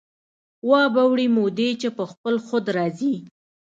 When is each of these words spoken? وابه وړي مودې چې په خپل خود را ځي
وابه 0.69 1.03
وړي 1.09 1.27
مودې 1.35 1.69
چې 1.81 1.89
په 1.97 2.03
خپل 2.11 2.35
خود 2.47 2.65
را 2.77 2.85
ځي 2.97 3.15